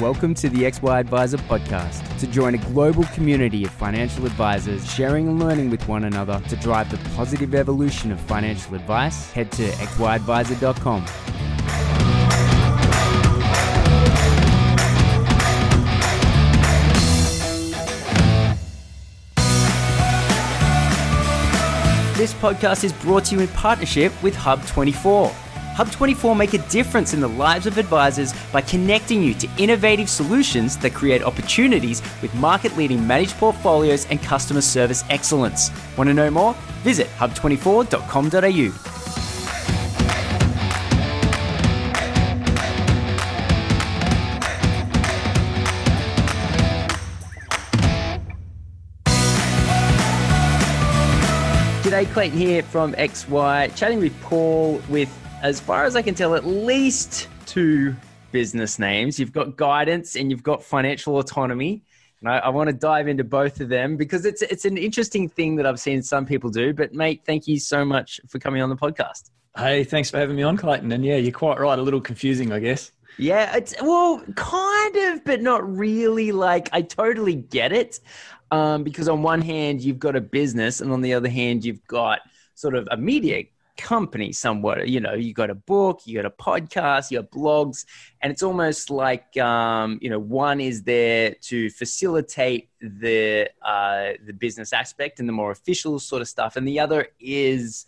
[0.00, 2.20] Welcome to the XY Adviser podcast.
[2.20, 6.54] To join a global community of financial advisors sharing and learning with one another to
[6.54, 11.04] drive the positive evolution of financial advice, head to xyadviser.com.
[22.16, 25.47] This podcast is brought to you in partnership with Hub24.
[25.78, 30.76] Hub24 make a difference in the lives of advisors by connecting you to innovative solutions
[30.78, 35.70] that create opportunities with market leading managed portfolios and customer service excellence.
[35.96, 36.54] Want to know more?
[36.82, 38.98] Visit hub24.com.au.
[51.84, 55.08] G'day, Clayton here from XY, chatting with Paul with,
[55.42, 57.94] as far as I can tell, at least two
[58.32, 59.18] business names.
[59.18, 61.82] You've got guidance and you've got financial autonomy.
[62.20, 65.28] And I, I want to dive into both of them because it's it's an interesting
[65.28, 66.74] thing that I've seen some people do.
[66.74, 69.30] But mate, thank you so much for coming on the podcast.
[69.56, 70.90] Hey, thanks for having me on, Clayton.
[70.92, 71.78] And yeah, you're quite right.
[71.78, 72.92] A little confusing, I guess.
[73.18, 76.32] Yeah, it's well, kind of, but not really.
[76.32, 78.00] Like, I totally get it.
[78.50, 81.84] Um, because on one hand, you've got a business, and on the other hand, you've
[81.86, 82.20] got
[82.54, 83.44] sort of a media
[83.78, 84.88] company somewhat.
[84.88, 87.86] You know, you got a book, you got a podcast, you got blogs,
[88.20, 94.34] and it's almost like um, you know, one is there to facilitate the uh, the
[94.34, 97.86] business aspect and the more official sort of stuff, and the other is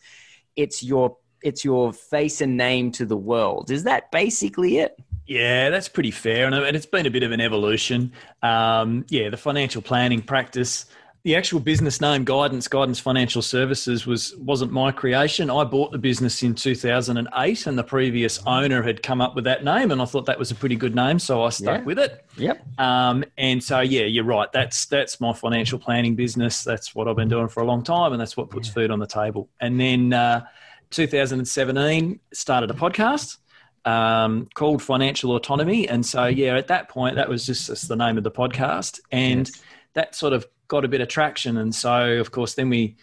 [0.57, 3.71] it's your it's your face and name to the world.
[3.71, 4.97] Is that basically it?
[5.27, 8.13] Yeah, that's pretty fair, and it's been a bit of an evolution.
[8.43, 10.87] Um, yeah, the financial planning practice,
[11.23, 15.51] the actual business name, Guidance Guidance Financial Services, was wasn't my creation.
[15.51, 19.63] I bought the business in 2008, and the previous owner had come up with that
[19.63, 21.85] name, and I thought that was a pretty good name, so I stuck Yeah.
[21.85, 22.25] with it.
[22.39, 22.81] Yep.
[22.81, 24.51] Um, and so, yeah, you're right.
[24.53, 26.65] That's that's my financial planning business.
[26.65, 28.99] That's what I've been doing for a long time, and that's what puts food on
[28.99, 29.51] the table.
[29.61, 30.47] And then uh,
[30.91, 33.37] 2017 started a podcast
[33.85, 35.89] um, called Financial Autonomy.
[35.89, 39.01] And so, yeah, at that point, that was just, just the name of the podcast,
[39.13, 39.63] and Yes.
[39.95, 41.59] that sort of got a bit of traction.
[41.59, 42.97] And so, of course, then we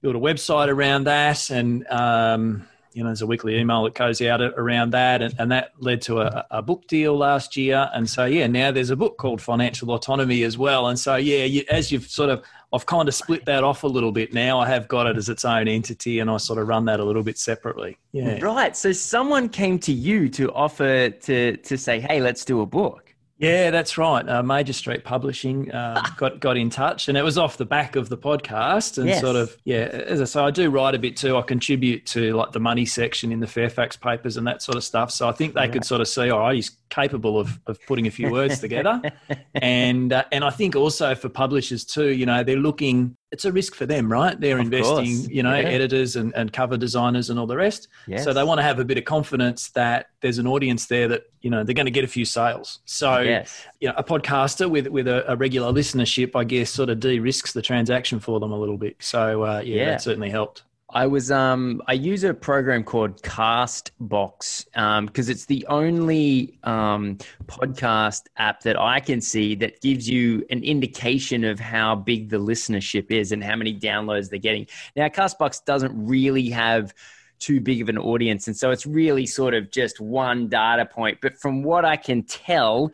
[0.00, 4.22] built a website around that, and um, you know, there's a weekly email that goes
[4.22, 7.90] out around that, and, and that led to a, a book deal last year.
[7.92, 10.88] And so, yeah, now there's a book called Financial Autonomy as well.
[10.88, 12.42] And so, yeah, you, as you've sort of,
[12.72, 14.60] I've kind of split that off a little bit now.
[14.60, 17.04] I have got it as its own entity, and I sort of run that a
[17.04, 17.98] little bit separately.
[18.12, 18.38] Yeah.
[18.40, 18.76] Right.
[18.76, 23.03] So someone came to you to offer to to say, "Hey, let's do a book."
[23.36, 24.26] Yeah, that's right.
[24.28, 27.96] Uh, Major Street Publishing uh, got got in touch, and it was off the back
[27.96, 29.20] of the podcast, and Yes.
[29.20, 29.86] sort of yeah.
[29.86, 31.36] As I say, I do write a bit too.
[31.36, 34.84] I contribute to like the money section in the Fairfax papers and that sort of
[34.84, 35.10] stuff.
[35.10, 38.06] So I think they could sort of see, all right, he's capable of of putting
[38.06, 39.02] a few words together,
[39.54, 43.16] and uh, and I think also for publishers too, you know, they're looking.
[43.34, 44.38] It's a risk for them, right?
[44.40, 45.68] They're Of investing, course, you know, yeah.
[45.76, 47.88] editors and, and cover designers and all the rest.
[48.06, 48.22] Yes.
[48.22, 51.22] So they want to have a bit of confidence that there's an audience there that
[51.42, 52.78] you know they're going to get a few sales.
[52.84, 53.66] So Yes.
[53.80, 57.52] you know, a podcaster with with a, a regular listenership, I guess, sort of de-risks
[57.52, 58.96] the transaction for them a little bit.
[59.00, 59.84] So uh, yeah, Yeah.
[59.90, 60.62] that certainly helped.
[60.94, 67.18] I was um I use a program called Castbox um because it's the only um
[67.46, 72.38] podcast app that I can see that gives you an indication of how big the
[72.38, 74.68] listenership is and how many downloads they're getting.
[74.94, 76.94] Now Castbox doesn't really have
[77.40, 81.18] too big of an audience and so it's really sort of just one data point
[81.20, 82.92] but from what I can tell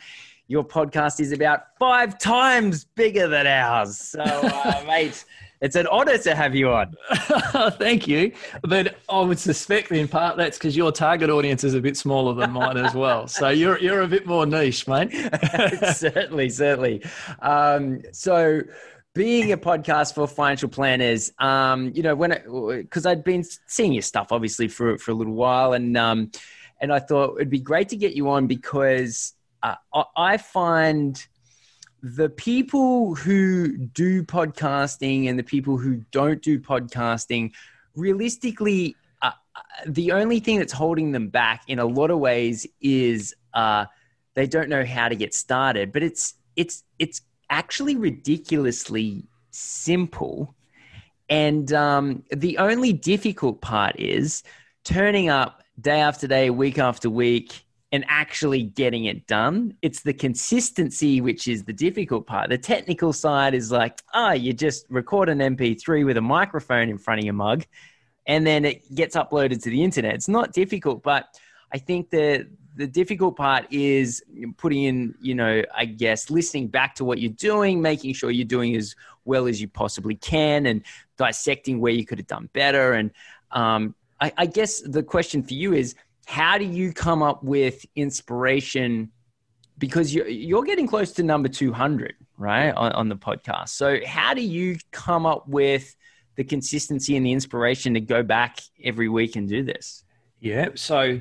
[0.49, 3.97] your podcast is about five times bigger than ours.
[3.97, 5.25] So, uh, mate,
[5.61, 6.95] it's an honor to have you on.
[7.73, 8.33] Thank you,
[8.63, 12.35] but I would suspect in part that's because your target audience is a bit smaller
[12.35, 13.27] than mine as well.
[13.29, 15.13] So you're you're a bit more niche, mate.
[15.95, 17.05] certainly, certainly.
[17.43, 18.63] Um, so,
[19.15, 22.31] being a podcast for financial planners, um, you know, when
[22.81, 26.31] because I'd been seeing your stuff obviously for for a little while, and um,
[26.81, 31.23] and I thought it'd be great to get you on because uh, I, I find
[32.03, 37.53] the people who do podcasting and the people who don't do podcasting,
[37.95, 42.67] realistically, uh, uh, the only thing that's holding them back in a lot of ways
[42.81, 43.85] is uh,
[44.35, 45.93] they don't know how to get started.
[45.93, 50.55] But it's it's it's actually ridiculously simple,
[51.29, 54.43] and um, the only difficult part is
[54.85, 59.75] turning up day after day, week after week, and actually getting it done.
[59.83, 62.49] It's the consistency which is the difficult part.
[62.49, 66.99] The technical side is like, ah, you just record an MP3 with a microphone in
[66.99, 67.65] front of your mug,
[68.27, 70.15] and then it gets uploaded to the internet.
[70.15, 71.37] It's not difficult, but
[71.73, 74.23] I think the the difficult part is
[74.57, 78.47] putting in, you know, I guess listening back to what you're doing, making sure you're
[78.47, 78.95] doing as
[79.25, 80.83] well as you possibly can, and
[81.19, 82.93] dissecting where you could have done better.
[82.93, 83.11] And
[83.51, 85.95] um, I, I guess the question for you is,
[86.31, 89.11] how do you come up with inspiration?
[89.79, 93.71] Because you're you're getting close to number two hundred, right, on, on the podcast.
[93.71, 95.93] So how do you come up with
[96.37, 100.05] the consistency and the inspiration to go back every week and do this?
[100.39, 100.69] Yeah.
[100.77, 101.21] So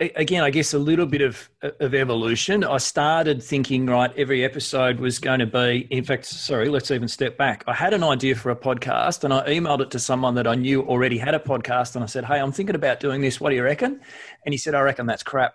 [0.00, 2.64] again, I guess a little bit of of evolution.
[2.64, 5.86] I started thinking, right, every episode was going to be.
[5.90, 7.64] In fact, sorry, let's even step back.
[7.66, 10.54] I had an idea for a podcast, and I emailed it to someone that I
[10.54, 13.40] knew already had a podcast, and I said, "Hey, I'm thinking about doing this.
[13.40, 14.00] What do you reckon?"
[14.44, 15.54] And he said, "I reckon that's crap."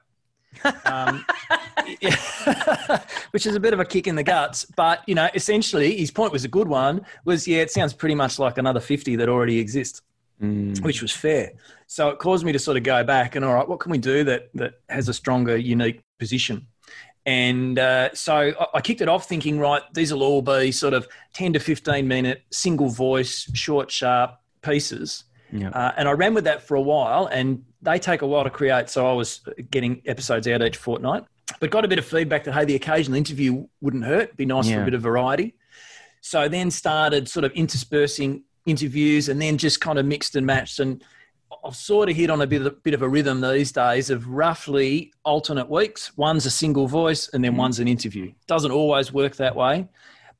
[0.85, 1.25] um,
[3.31, 4.65] which is a bit of a kick in the guts.
[4.75, 7.05] But you know, essentially, his point was a good one.
[7.25, 10.01] Was yeah, it sounds pretty much like another fifty that already exists,
[10.41, 10.79] mm.
[10.83, 11.53] which was fair.
[11.91, 13.97] So it caused me to sort of go back and all right, what can we
[13.97, 16.67] do that that has a stronger, unique position?
[17.25, 21.05] And uh, so I, kicked it off thinking, right, these will all be sort of
[21.33, 25.25] ten to fifteen minute single voice, short, sharp pieces.
[25.51, 25.71] Yeah.
[25.71, 28.49] Uh, and I ran with that for a while, and they take a while to
[28.49, 28.89] create.
[28.89, 31.25] So I was getting episodes out each fortnight,
[31.59, 34.37] but got a bit of feedback that hey, the occasional interview wouldn't hurt.
[34.37, 34.75] Be nice yeah.
[34.75, 35.55] for a bit of variety.
[36.21, 40.79] So then started sort of interspersing interviews, and then just kind of mixed and matched.
[40.79, 41.03] And
[41.65, 44.27] I've sort of hit on a bit of, bit of a rhythm these days of
[44.27, 46.15] roughly alternate weeks.
[46.17, 47.57] One's a single voice, and then mm.
[47.57, 48.31] one's an interview.
[48.47, 49.87] Doesn't always work that way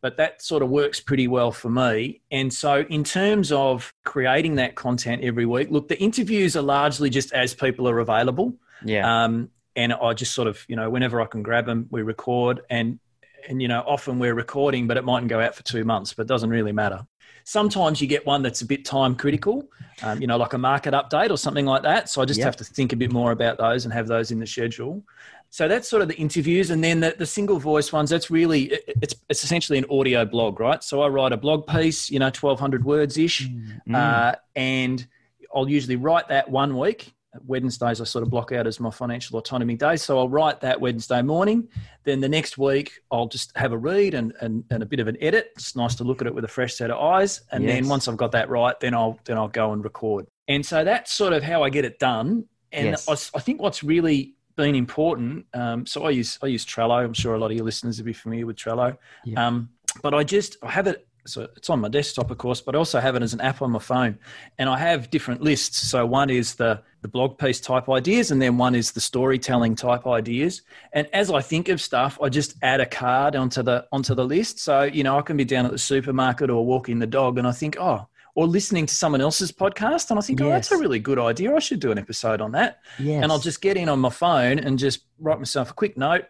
[0.02, 2.22] but that sort of works pretty well for me.
[2.32, 7.10] And so, in terms of creating that content every week, look, the interviews are largely
[7.10, 8.56] just as people are available.
[8.84, 9.24] Yeah.
[9.24, 12.62] Um, and I just sort of, you know, whenever I can grab them, we record.
[12.70, 13.00] And
[13.48, 16.24] and you know, often we're recording, but it mightn't go out for two months, but
[16.24, 17.08] it doesn't really matter.
[17.44, 19.70] Sometimes you get one that's a bit time critical,
[20.04, 22.10] um, you know, like a market update or something like that.
[22.10, 22.46] So I just yep.
[22.46, 25.04] have to think a bit more about those and have those in the schedule.
[25.50, 28.10] So that's sort of the interviews, and then the, the single voice ones.
[28.10, 28.72] That's really
[29.02, 30.82] it's it's essentially an audio blog, right?
[30.82, 33.94] So I write a blog piece, you know, twelve hundred words ish, mm.
[33.94, 35.06] uh, and
[35.54, 37.14] I'll usually write that one week.
[37.46, 40.80] Wednesdays I sort of block out as my financial autonomy day, so I'll write that
[40.82, 41.68] Wednesday morning.
[42.04, 45.08] Then the next week I'll just have a read and, and, and a bit of
[45.08, 45.52] an edit.
[45.56, 47.74] It's nice to look at it with a fresh set of eyes, and yes.
[47.74, 50.28] then once I've got that right, then I'll then I'll go and record.
[50.48, 52.46] And so that's sort of how I get it done.
[52.72, 53.08] And yes.
[53.08, 55.46] I, I think what's really been important.
[55.54, 57.04] Um, so I use I use Trello.
[57.04, 58.98] I'm sure a lot of your listeners will be familiar with Trello.
[59.26, 59.48] Yeah.
[59.48, 59.70] Um,
[60.02, 61.08] but I just I have it.
[61.26, 63.62] So it's on my desktop, of course, but I also have it as an app
[63.62, 64.18] on my phone,
[64.58, 65.88] and I have different lists.
[65.90, 69.76] So one is the the blog piece type ideas, and then one is the storytelling
[69.76, 70.62] type ideas.
[70.94, 74.26] And as I think of stuff, I just add a card onto the onto the
[74.26, 74.60] list.
[74.60, 77.48] So you know, I can be down at the supermarket or walking the dog, and
[77.48, 80.48] I think, oh, or listening to someone else's podcast and I think, yes.
[80.48, 81.54] oh, that's a really good idea.
[81.54, 82.80] I should do an episode on that.
[82.98, 83.24] Yes.
[83.24, 86.26] And I'll just get in on my phone and just write myself a quick note.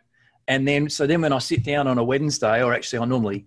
[0.48, 3.46] And then, so then when I sit down on a Wednesday, or actually I normally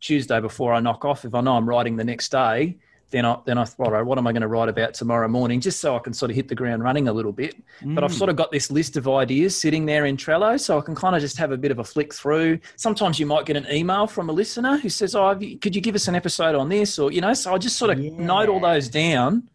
[0.00, 2.76] Tuesday before I knock off, if I know I'm writing the next day,
[3.10, 5.60] then I then I thought, right, what am I going to write about tomorrow morning,
[5.60, 7.54] just so I can sort of hit the ground running a little bit.
[7.80, 7.94] Mm.
[7.94, 8.18] But I've mm.
[8.18, 11.14] sort of got this list of ideas sitting there in Trello, so I can kind
[11.14, 12.58] of just have a bit of a flick through.
[12.76, 15.94] Sometimes you might get an email from a listener who says, "Oh, could you give
[15.94, 18.10] us an episode on this?" Or you know, so I just sort of yeah.
[18.16, 19.48] note all those down,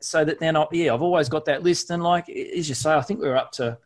[0.00, 1.90] so that then I yeah, I've always got that list.
[1.90, 3.76] And like as you say, I think we're up to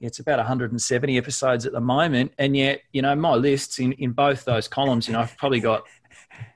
[0.00, 4.12] it's about 170 episodes at the moment, and yet you know my lists in in
[4.12, 5.84] both those columns, you know, I've probably got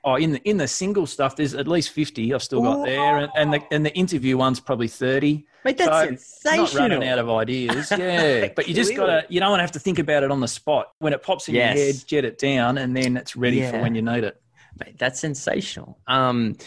[0.03, 3.17] Oh, in the in the single stuff, there's at least fifty I've still got there,
[3.17, 5.45] and, and the and the interview one's probably thirty.
[5.63, 6.89] Mate, that's so sensational.
[6.89, 8.49] Not running out of ideas, yeah.
[8.55, 10.47] but you just gotta you don't want to have to think about it on the
[10.47, 10.91] spot.
[10.99, 11.75] When it pops in yes.
[11.75, 13.71] your head, jet it down, and then it's ready yeah.
[13.71, 14.39] for when you need it.
[14.79, 15.97] Mate, that's sensational.
[16.07, 16.57] Um,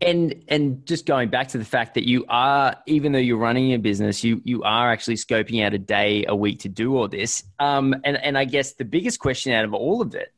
[0.00, 3.72] and and just going back to the fact that you are even though you're running
[3.72, 7.08] a business you you are actually scoping out a day a week to do all
[7.08, 10.32] this um and and i guess the biggest question out of all of it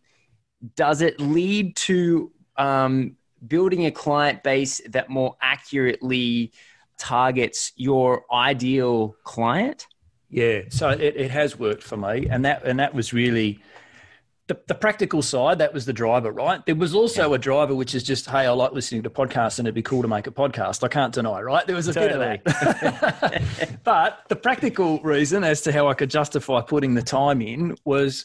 [0.77, 6.53] does it lead to um, building a client base that more accurately
[6.99, 9.87] targets your ideal client?
[10.31, 13.61] Yeah, so it, it has worked for me, and that and that was really
[14.49, 15.59] the, the practical side.
[15.59, 16.65] That was the driver, right?
[16.67, 17.37] There was also yeah.
[17.37, 20.03] a driver which is just, hey, I like listening to podcasts, and it'd be cool
[20.03, 20.83] to make a podcast.
[20.83, 21.67] I can't deny, right?
[21.67, 22.39] There was a totally.
[22.39, 27.03] bit of that, but the practical reason as to how I could justify putting the
[27.03, 28.25] time in was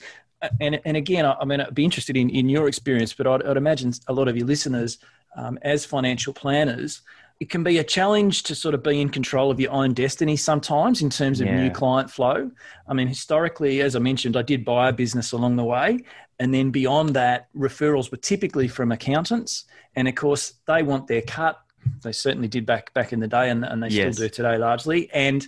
[0.59, 3.43] and and again, I, I mean, I'd be interested in in your experience, but I'd,
[3.43, 4.97] I'd imagine a lot of your listeners,
[5.35, 7.01] um, as financial planners,
[7.39, 10.35] it can be a challenge to sort of be in control of your own destiny
[10.35, 11.63] sometimes in terms of yeah.
[11.63, 12.49] new client flow.
[12.87, 16.03] I mean, historically, as I mentioned, I did buy a business along the way.
[16.39, 19.65] And then beyond that, referrals were typically from accountants.
[19.95, 21.59] And of course, they want their cut.
[22.03, 24.15] They certainly did back back in the day, and, and they yes.
[24.15, 25.09] still do today largely.
[25.11, 25.47] And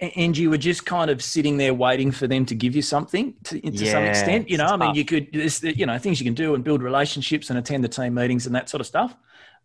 [0.00, 3.34] and you were just kind of sitting there waiting for them to give you something
[3.44, 4.48] to, to yeah, some extent.
[4.48, 6.82] You know, I mean, you could, there's, you know, things you can do and build
[6.82, 9.16] relationships and attend the team meetings and that sort of stuff.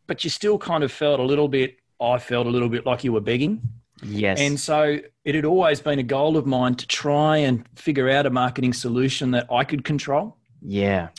[0.08, 3.04] But you still kind of felt a little bit, I felt a little bit like
[3.04, 3.62] you were begging.
[4.04, 4.40] Yes.
[4.40, 8.26] And so it had always been a goal of mine to try and figure out
[8.26, 10.38] a marketing solution that I could control.
[10.62, 11.10] Yeah.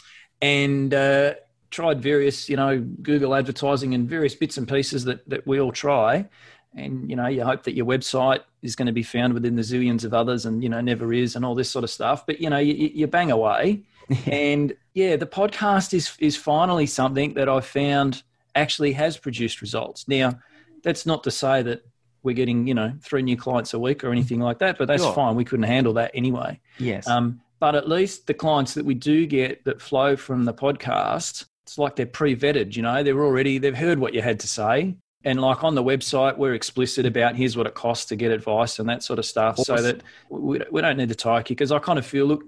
[0.40, 1.34] And uh,
[1.70, 5.72] tried various, you know, Google advertising and various bits and pieces that, that we all
[5.72, 6.28] try
[6.74, 9.62] and you know you hope that your website is going to be found within the
[9.62, 12.24] zillions of others and you know never is and all this sort of stuff.
[12.26, 13.82] But you know you, you bang away.
[14.26, 18.24] And yeah the podcast is is finally something that i found
[18.54, 20.06] actually has produced results.
[20.08, 20.38] Now
[20.82, 21.86] that's not to say that
[22.22, 25.02] we're getting you know three new clients a week or anything like that but that's
[25.02, 25.14] sure.
[25.14, 25.36] fine.
[25.36, 26.60] We couldn't handle that anyway.
[26.78, 27.06] Yes.
[27.06, 31.46] Um, but at least the clients that we do get that flow from the podcast
[31.62, 34.96] it's like they're pre-vetted you know they're already they've heard what you had to say
[35.24, 38.78] and like on the website we're explicit about here's what it costs to get advice
[38.78, 39.58] and that sort of stuff.
[39.58, 42.44] So that we, we don't need to tie because i kind of feel look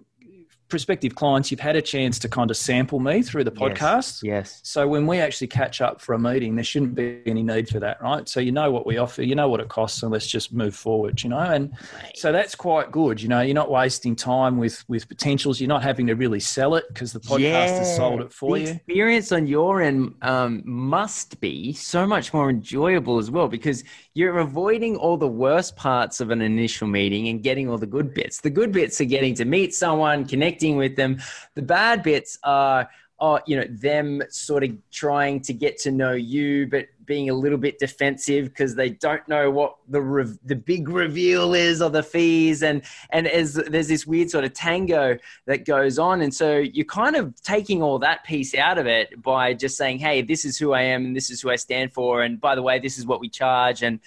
[0.69, 4.23] prospective clients, you've had a chance to kind of sample me through the podcast.
[4.23, 4.23] Yes.
[4.23, 4.61] yes.
[4.63, 7.81] So when we actually catch up for a meeting, there shouldn't be any need for
[7.81, 8.29] that, right?
[8.29, 10.75] So you know what we offer, you know what it costs, and let's just move
[10.75, 11.39] forward, you know.
[11.39, 12.17] And right.
[12.17, 13.21] so that's quite good.
[13.21, 15.61] You know, you're not wasting time with with potentials.
[15.61, 17.79] You're not having to really sell it because the podcast yeah.
[17.79, 18.71] has sold it for the you.
[18.71, 24.39] Experience on your end um, must be so much more enjoyable as well because you're
[24.39, 28.41] avoiding all the worst parts of an initial meeting and getting all the good bits.
[28.41, 31.19] The good bits are getting to meet someone, connecting with them.
[31.55, 32.89] The bad bits are
[33.21, 37.35] are you know them sort of trying to get to know you but being a
[37.35, 41.91] little bit defensive because they don't know what the re- the big reveal is or
[41.91, 42.63] the fees.
[42.63, 46.23] And and as there's this weird sort of tango that goes on.
[46.23, 49.99] And so you're kind of taking all that piece out of it by just saying
[49.99, 52.23] hey this is who I am and this is who I stand for.
[52.23, 53.83] And by the way this is what we charge.
[53.83, 54.01] And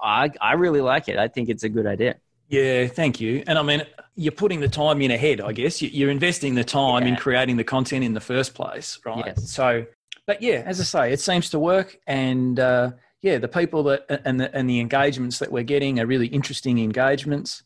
[0.00, 1.18] I I really like it.
[1.18, 2.16] I think it's a good idea
[2.48, 3.44] yeah, thank you.
[3.46, 3.82] And I mean,
[4.16, 5.80] you're putting the time in ahead, I guess.
[5.82, 7.10] You're investing the time yeah.
[7.10, 9.24] in creating the content in the first place, right?
[9.26, 9.50] Yes.
[9.50, 9.86] So,
[10.26, 11.98] but yeah, as I say, it seems to work.
[12.06, 16.06] And uh, yeah, the people that and the, and the engagements that we're getting are
[16.06, 17.62] really interesting engagements.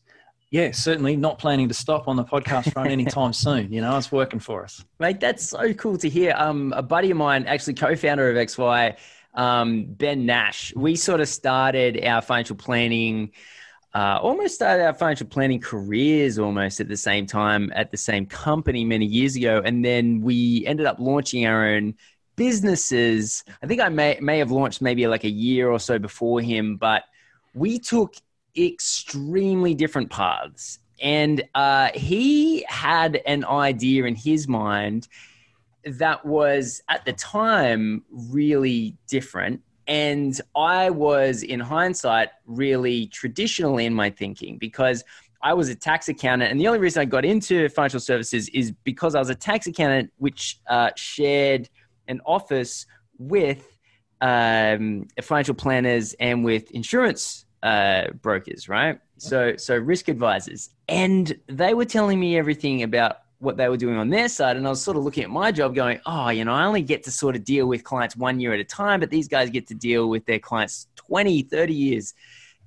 [0.51, 3.73] Yeah, certainly not planning to stop on the podcast front anytime soon.
[3.73, 4.85] You know, it's working for us.
[4.99, 6.35] Mate, that's so cool to hear.
[6.37, 8.95] Um, a buddy of mine, actually co-founder of XY,
[9.33, 13.31] um, Ben Nash, we sort of started our financial planning–
[13.93, 18.25] uh, almost started our financial planning careers almost at the same time at the same
[18.25, 19.61] company many years ago.
[19.63, 21.95] And then we ended up launching our own
[22.35, 23.43] businesses.
[23.61, 26.77] I think I may, may have launched maybe like a year or so before him,
[26.77, 27.03] but
[27.53, 28.15] we took
[28.57, 30.79] extremely different paths.
[30.99, 35.07] And uh, he had an idea in his mind
[35.85, 43.93] that was at the time really different and I was, in hindsight, really traditional in
[43.93, 45.03] my thinking because
[45.41, 46.51] I was a tax accountant.
[46.51, 49.67] And the only reason I got into financial services is because I was a tax
[49.67, 51.69] accountant, which uh, shared
[52.07, 52.85] an office
[53.17, 53.77] with
[54.21, 58.99] um, financial planners and with insurance uh, brokers, right?
[59.17, 60.69] So, so risk advisors.
[60.87, 64.57] And they were telling me everything about what they were doing on their side.
[64.57, 66.81] And I was sort of looking at my job going, oh, you know, I only
[66.81, 69.49] get to sort of deal with clients one year at a time, but these guys
[69.49, 72.13] get to deal with their clients 20, 30 years.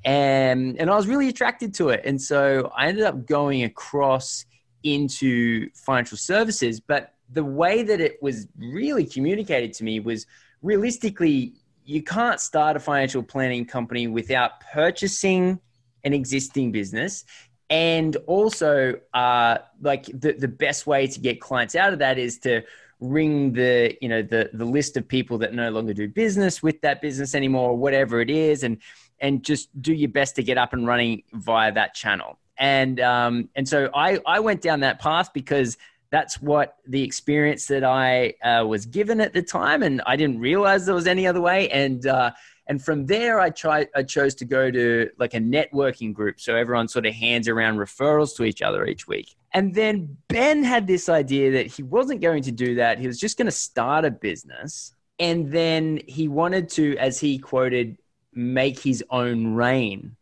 [0.05, 2.03] And, and I was really attracted to it.
[2.05, 4.45] And so I ended up going across
[4.83, 6.79] into financial services.
[6.79, 10.27] But the way that it was really communicated to me was
[10.63, 11.55] realistically,
[11.85, 15.59] you can't start a financial planning company without purchasing
[16.05, 17.25] an existing business
[17.69, 22.39] and also uh, like the, the best way to get clients out of that is
[22.39, 22.63] to
[23.01, 26.81] ring the you know the the list of people that no longer do business with
[26.81, 28.79] that business anymore or whatever it is and
[29.21, 32.39] and just do your best to get up and running via that channel.
[32.59, 35.77] And um and so i i went down that path because
[36.11, 40.41] that's what the experience that i uh, was given at the time and i didn't
[40.41, 41.69] realize there was any other way.
[41.69, 42.31] And uh
[42.69, 43.89] and from there, I tried.
[43.95, 47.77] I chose to go to like a networking group, so everyone sort of hands around
[47.77, 49.37] referrals to each other each week.
[49.53, 52.99] And then Ben had this idea that he wasn't going to do that.
[52.99, 57.39] He was just going to start a business, and then he wanted to, as he
[57.39, 57.99] quoted,
[58.33, 60.17] make his own rain.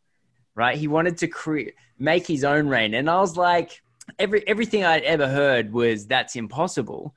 [0.54, 0.76] Right?
[0.76, 3.82] He wanted to create, make his own rain, and I was like,
[4.18, 7.14] every everything I'd ever heard was that's impossible.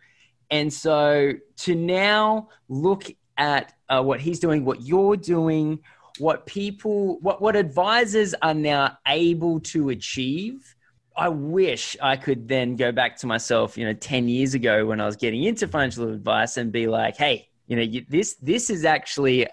[0.50, 5.80] And so to now look at uh, what he's doing, what you're doing,
[6.20, 10.76] what people, what, what advisors are now able to achieve.
[11.16, 15.02] I wish I could then go back to myself, you know, 10 years ago when
[15.02, 18.86] I was getting into financial advice and be like, hey, you know, this, this is
[18.86, 19.48] actually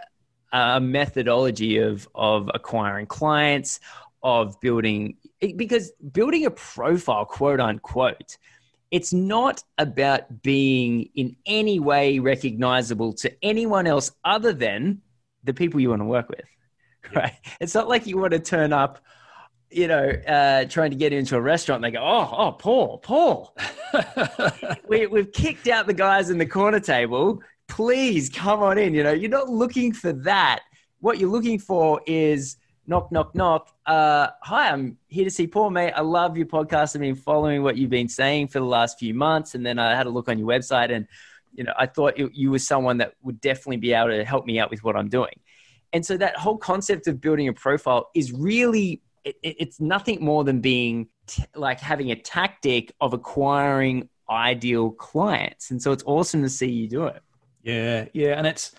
[0.53, 3.81] a methodology of, of acquiring clients,
[4.23, 5.17] of building
[5.57, 8.38] because building a profile, quote unquote,
[8.95, 15.03] it's not about being in any way recognizable to anyone else other than
[15.43, 16.45] the people you want to work with.
[17.13, 17.35] Right?
[17.61, 19.05] It's not like you want to turn up
[19.71, 22.99] you know, uh, trying to get into a restaurant, And they go, "Oh, oh, Paul,
[22.99, 23.57] Paul,
[24.89, 27.43] we, we've kicked out the guys in the corner table.
[27.67, 30.61] Please come on in." You know, you're not looking for that.
[31.01, 33.69] What you're looking for is knock, knock, knock.
[33.87, 35.93] Uh, hi, I'm here to see Paul, mate.
[35.93, 36.95] I love your podcast.
[36.95, 39.95] I've been following what you've been saying for the last few months, and then I
[39.97, 41.07] had a look on your website, and
[41.55, 44.45] you know, I thought you, you were someone that would definitely be able to help
[44.45, 45.41] me out with what I'm doing.
[45.93, 50.45] And so that whole concept of building a profile is really it, it's nothing more
[50.45, 55.71] than being t- like having a tactic of acquiring ideal clients.
[55.71, 57.23] And so it's awesome to see you do it.
[57.62, 58.73] Yeah, yeah, and it's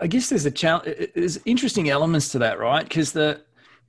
[0.00, 1.10] I guess there's a challenge.
[1.14, 2.84] There's interesting elements to that, right?
[2.84, 3.42] Because the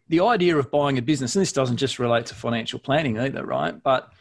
[0.10, 3.46] the idea of buying a business, and this doesn't just relate to financial planning either,
[3.46, 3.82] right?
[3.82, 4.12] But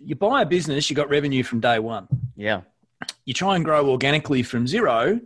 [0.00, 2.08] you buy a business, you got revenue from day one.
[2.36, 2.62] Yeah.
[3.24, 5.20] You try and grow organically from zero.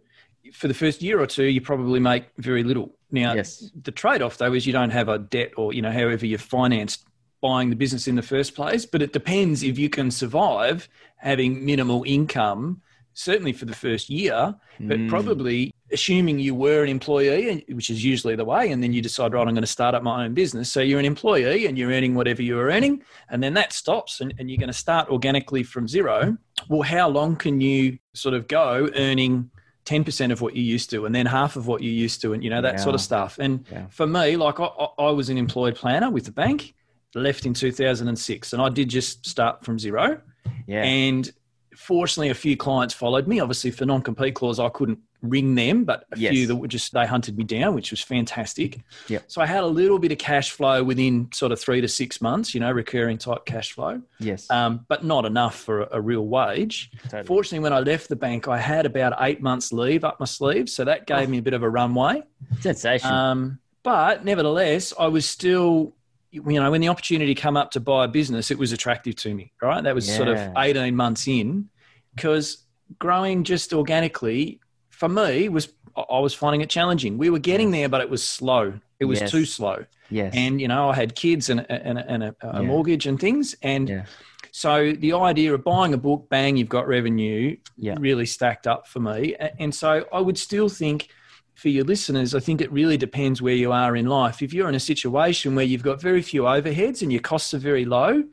[0.52, 2.94] For the first year or two, you probably make very little.
[3.10, 3.70] Now, yes.
[3.82, 6.38] the trade off though is you don't have a debt or you know however you
[6.38, 7.04] financed
[7.40, 8.84] buying the business in the first place.
[8.86, 12.82] But it depends if you can survive having minimal income
[13.16, 15.08] certainly for the first year, but mm.
[15.08, 19.32] probably assuming you were an employee, which is usually the way, and then you decide,
[19.32, 20.70] right, I'm going to start up my own business.
[20.70, 24.20] So you're an employee and you're earning whatever you are earning, and then that stops
[24.20, 26.36] and, and you're going to start organically from zero.
[26.68, 29.50] Well, how long can you sort of go earning
[29.86, 32.44] 10% of what you used to and then half of what you used to and
[32.44, 32.80] you know that yeah.
[32.80, 33.86] sort of stuff and yeah.
[33.88, 34.66] for me like I,
[34.98, 36.74] I was an employed planner with the bank
[37.14, 40.20] left in 2006 and i did just start from zero
[40.66, 40.82] yeah.
[40.82, 41.32] and
[41.76, 43.40] fortunately, a few clients followed me.
[43.40, 46.32] Obviously, for non-compete clause, I couldn't ring them, but a yes.
[46.32, 48.80] few that were just they hunted me down, which was fantastic.
[49.08, 49.20] Yeah.
[49.26, 52.20] So I had a little bit of cash flow within sort of three to six
[52.20, 54.02] months, you know, recurring type cash flow.
[54.18, 54.50] Yes.
[54.50, 56.90] Um, but not enough for a, a real wage.
[57.04, 57.24] Totally.
[57.24, 60.68] Fortunately, when I left the bank, I had about eight months leave up my sleeve,
[60.68, 61.30] so that gave oh.
[61.30, 62.22] me a bit of a runway.
[62.60, 63.12] Sensational.
[63.12, 65.94] Um, but nevertheless, I was still
[66.32, 69.32] you know, when the opportunity come up to buy a business, it was attractive to
[69.32, 69.82] me, right?
[69.82, 70.16] That was yeah.
[70.16, 71.70] sort of 18 months in
[72.16, 72.64] because
[72.98, 74.58] growing just organically
[74.90, 77.18] for me was, I was finding it challenging.
[77.18, 78.80] We were getting there, but it was slow.
[78.98, 79.30] It was yes.
[79.30, 79.84] too slow.
[80.10, 80.32] Yes.
[80.34, 82.62] And, you know, I had kids and, and, and a, a yeah.
[82.62, 83.54] mortgage and things.
[83.62, 84.04] And yeah.
[84.50, 87.96] so the idea of buying a book, bang, you've got revenue, yeah.
[87.98, 89.36] really stacked up for me.
[89.58, 91.10] And so I would still think,
[91.54, 94.42] for your listeners, I think it really depends where you are in life.
[94.42, 97.58] If you're in a situation where you've got very few overheads and your costs are
[97.58, 98.24] very low,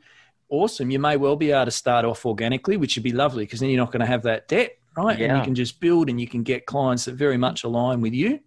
[0.54, 0.90] awesome.
[0.90, 3.70] You may well be able to start off organically, which would be lovely because then
[3.70, 5.18] you're not going to have that debt, right?
[5.18, 5.26] Yeah.
[5.26, 8.14] And you can just build and you can get clients that very much align with
[8.14, 8.40] you.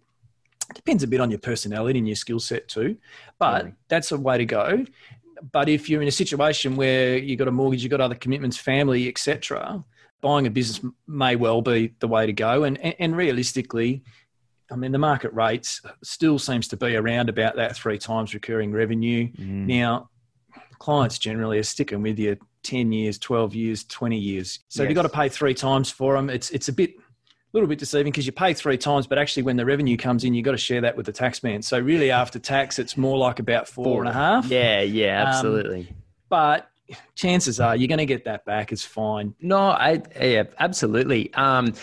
[0.74, 2.96] Depends a bit on your personality and your skill set too,
[3.38, 4.84] but that's a way to go.
[5.52, 8.56] But if you're in a situation where you've got a mortgage, you've got other commitments,
[8.56, 9.82] family, etc.,
[10.20, 12.64] buying a business may well be the way to go.
[12.64, 14.02] And, and, and realistically,
[14.70, 18.72] I mean, the market rates still seems to be around about that three times recurring
[18.72, 19.30] revenue.
[19.32, 19.66] Mm.
[19.66, 20.10] Now,
[20.78, 24.60] clients generally are sticking with you 10 years, 12 years, 20 years.
[24.68, 24.90] So yes.
[24.90, 26.30] you've got to pay three times for them.
[26.30, 27.02] It's, it's a bit, a
[27.52, 30.34] little bit deceiving because you pay three times, but actually when the revenue comes in,
[30.34, 31.62] you've got to share that with the tax man.
[31.62, 34.00] So really after tax, it's more like about four, four.
[34.00, 34.46] and a half.
[34.46, 35.80] Yeah, yeah, um, absolutely.
[35.80, 35.96] Um,
[36.28, 36.70] but
[37.14, 38.72] chances are you're going to get that back.
[38.72, 39.34] It's fine.
[39.40, 41.32] No, I yeah, absolutely.
[41.34, 41.74] Um,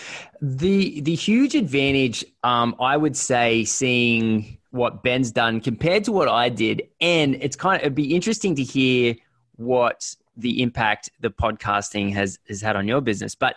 [0.41, 6.27] the the huge advantage, um, I would say, seeing what Ben's done compared to what
[6.27, 9.15] I did, and it's kind of it'd be interesting to hear
[9.55, 13.35] what the impact the podcasting has has had on your business.
[13.35, 13.55] But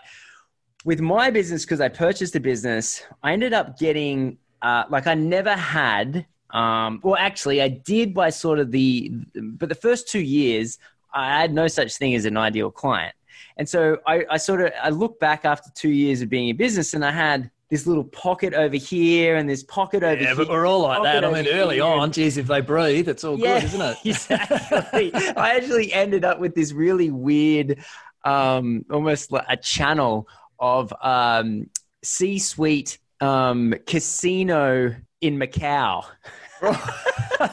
[0.85, 5.15] with my business, because I purchased a business, I ended up getting uh, like I
[5.15, 6.27] never had.
[6.51, 10.79] Um, well, actually, I did by sort of the, but the first two years,
[11.13, 13.15] I had no such thing as an ideal client.
[13.59, 16.57] And so I, I sort of I look back after two years of being in
[16.57, 20.37] business, and I had this little pocket over here and this pocket over yeah, here.
[20.37, 21.25] but we're all like that.
[21.25, 21.85] I mean, early here.
[21.85, 23.99] on, geez, if they breathe, it's all yeah, good, isn't it?
[24.05, 25.15] exactly.
[25.15, 27.85] I actually ended up with this really weird,
[28.25, 30.29] um, almost like a channel
[30.59, 31.69] of um,
[32.03, 36.05] C-suite um, casino in Macau.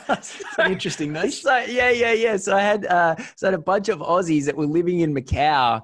[0.07, 1.41] That's an interesting niche.
[1.43, 2.37] So yeah, yeah, yeah.
[2.37, 5.13] So I had uh, so I had a bunch of Aussies that were living in
[5.13, 5.83] Macau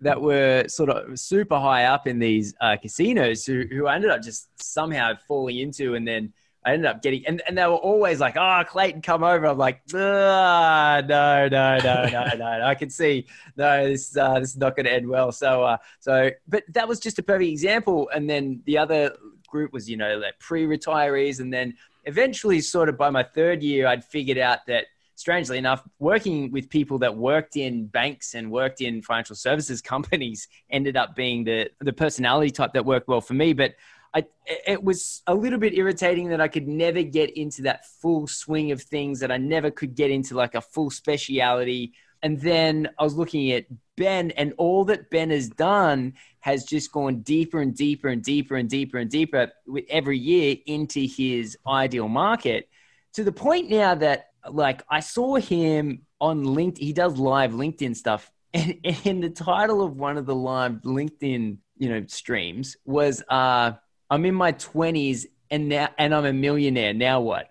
[0.00, 4.10] that were sort of super high up in these uh, casinos who who I ended
[4.10, 6.32] up just somehow falling into, and then
[6.64, 9.56] I ended up getting and, and they were always like, "Oh, Clayton, come over." I'm
[9.56, 14.50] like, ah, "No, no, no, no, no, no." I can see no, this uh, this
[14.50, 15.32] is not going to end well.
[15.32, 18.10] So uh, so, but that was just a perfect example.
[18.12, 22.98] And then the other group was you know like pre-retirees, and then eventually, sort of
[22.98, 27.56] by my third year, I'd figured out that strangely enough, working with people that worked
[27.56, 32.72] in banks and worked in financial services companies ended up being the the personality type
[32.74, 33.52] that worked well for me.
[33.52, 33.74] But
[34.14, 38.26] I, it was a little bit irritating that I could never get into that full
[38.26, 41.92] swing of things, that I never could get into like a full speciality.
[42.22, 46.92] And then I was looking at Ben, and all that Ben has done has just
[46.92, 51.58] gone deeper and deeper and deeper and deeper and deeper with every year into his
[51.66, 52.68] ideal market
[53.16, 56.78] to the point now that like I saw him on LinkedIn.
[56.78, 61.58] He does live LinkedIn stuff, and, and the title of one of the live LinkedIn
[61.76, 63.72] you know streams was uh,
[64.10, 66.94] "I'm in my 20s and now and I'm a millionaire.
[66.94, 67.50] Now what?"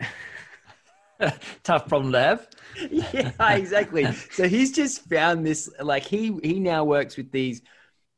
[1.64, 2.48] Tough problem to have.
[2.92, 4.06] yeah, exactly.
[4.32, 5.70] so he's just found this.
[5.80, 7.62] Like he he now works with these.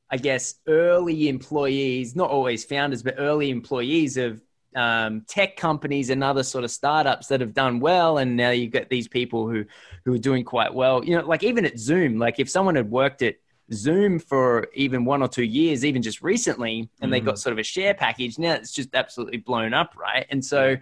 [0.10, 4.42] I guess early employees, not always founders, but early employees of
[4.76, 8.68] um, tech companies and other sort of startups that have done well, and now you
[8.68, 9.66] get these people who
[10.06, 11.04] who are doing quite well.
[11.04, 13.36] You know, like even at Zoom, like if someone had worked at
[13.74, 17.12] Zoom for even one or two years, even just recently, and mm-hmm.
[17.12, 20.26] they got sort of a share package, now it's just absolutely blown up, right?
[20.30, 20.78] And so.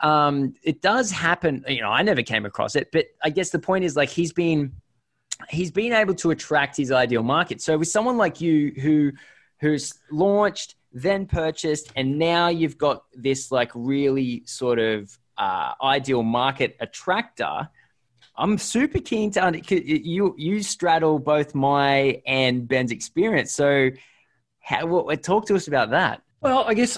[0.00, 1.64] Um, it does happen.
[1.66, 4.30] You know, I never came across it, but I guess the point is like he's
[4.30, 4.72] been
[5.48, 7.60] he's been able to attract his ideal market.
[7.62, 9.12] So with someone like you who
[9.60, 16.22] who's launched then purchased, and now you've got this like really sort of uh, ideal
[16.22, 17.68] market attractor.
[18.34, 23.52] I'm super keen to you you straddle both my and Ben's experience.
[23.52, 23.90] So,
[24.60, 26.22] how what, talk to us about that?
[26.40, 26.96] Well, I guess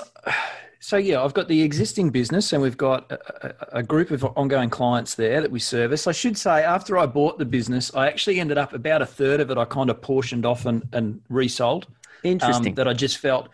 [0.88, 0.96] so.
[0.96, 5.14] Yeah, I've got the existing business, and we've got a, a, group of ongoing clients
[5.14, 6.07] there that we service.
[6.07, 9.40] I should say, after I bought the business, I actually ended up about a third
[9.40, 9.59] of it.
[9.59, 11.87] I kind of portioned off and, and resold.
[12.24, 12.68] Interesting.
[12.68, 13.48] Um, that I just felt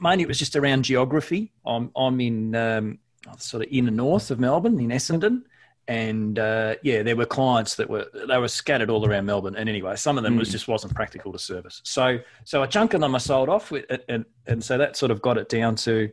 [0.00, 1.52] mainly it was just around geography.
[1.64, 2.98] I'm I'm in um,
[3.38, 5.42] sort of inner north of Melbourne in Essendon,
[5.88, 9.56] and uh, yeah, there were clients that were they were scattered all around Melbourne.
[9.56, 10.40] And anyway, some of them mm.
[10.40, 10.52] was hmm.
[10.52, 11.80] just wasn't practical to service.
[11.84, 15.10] So so a chunk of them I sold off, with, and and so that sort
[15.10, 16.10] of got it down to.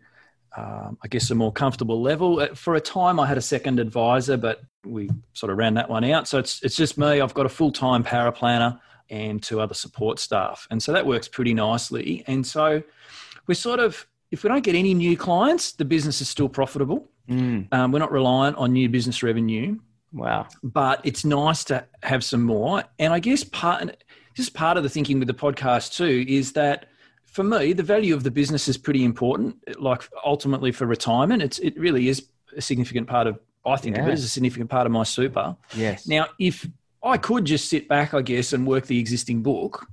[0.57, 2.39] Um, I guess a more comfortable level.
[2.39, 5.87] Uh, for a time, I had a second advisor, but we sort of ran that
[5.87, 6.27] one out.
[6.27, 7.21] So it's it's just me.
[7.21, 10.67] I've got a full time para planner and two other support staff.
[10.71, 12.23] And so that works pretty nicely.
[12.27, 12.81] And so
[13.45, 17.07] we're sort of, if we don't get any new clients, the business is still profitable.
[17.29, 17.71] Mm.
[17.71, 19.77] Um, we're not reliant on new business revenue.
[20.11, 20.47] Wow.
[20.63, 22.83] But it's nice to have some more.
[22.99, 26.87] And I guess part, just part of the thinking with the podcast too is that
[27.37, 29.55] for me, the value of the business is pretty important.
[29.79, 34.01] Like ultimately for retirement, it's, it really is a significant part of, I think yeah.
[34.01, 35.55] of it as a significant part of my super.
[35.75, 36.07] Yes.
[36.07, 36.67] Now, if
[37.03, 39.85] I could just sit back, I guess, and work the existing book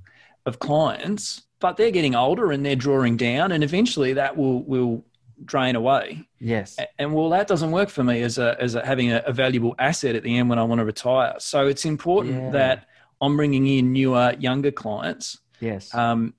[0.47, 5.05] of clients, but they're getting older and they're drawing down, and eventually that will will
[5.43, 6.27] drain away.
[6.39, 6.79] Yes.
[6.97, 9.75] And well, that doesn't work for me as a as a, having a, a valuable
[9.77, 11.35] asset at the end when I want to retire.
[11.37, 12.49] So it's important yeah.
[12.51, 12.87] that
[13.21, 15.37] I'm bringing in newer, younger clients.
[15.59, 15.93] Yes.
[15.93, 16.33] Um,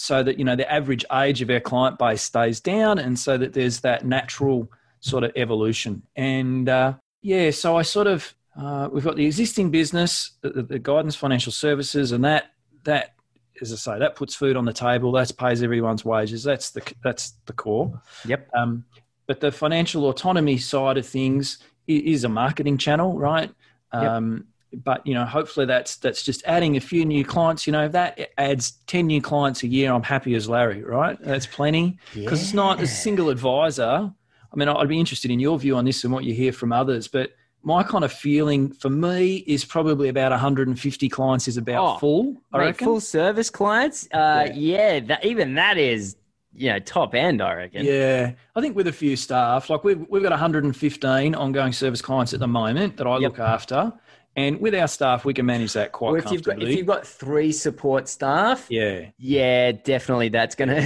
[0.00, 3.36] so that you know the average age of our client base stays down, and so
[3.36, 6.02] that there's that natural sort of evolution.
[6.16, 10.78] And uh, yeah, so I sort of uh, we've got the existing business, the, the,
[10.78, 12.52] guidance financial services, and that
[12.84, 13.14] that
[13.60, 15.12] as I say, that puts food on the table.
[15.12, 16.42] That pays everyone's wages.
[16.44, 18.00] That's the that's the core.
[18.24, 18.48] Yep.
[18.54, 18.84] Um,
[19.26, 23.50] but the financial autonomy side of things is a marketing channel, right?
[23.92, 24.42] Um, yep.
[24.72, 27.66] But you know, hopefully that's that's just adding a few new clients.
[27.66, 31.18] You know, if that adds ten new clients a year, I'm happy as Larry, right?
[31.20, 32.44] That's plenty because yeah.
[32.44, 34.12] it's not a single advisor.
[34.52, 36.72] I mean, I'd be interested in your view on this and what you hear from
[36.72, 37.30] others, but
[37.62, 42.36] my kind of feeling for me is probably about 150 clients is about oh, full.
[42.52, 42.84] I mate, reckon.
[42.86, 44.08] Full service clients.
[44.12, 46.16] Uh, yeah, yeah that, even that is
[46.54, 47.42] you know top end.
[47.42, 47.84] I reckon.
[47.84, 52.32] Yeah, I think with a few staff, like we've we've got 115 ongoing service clients
[52.32, 53.32] at the moment that I yep.
[53.32, 53.92] look after.
[54.36, 57.06] And with our staff, we can manage that quite if You've got, if you've got
[57.06, 60.80] three support staff, yeah, yeah, definitely, that's going to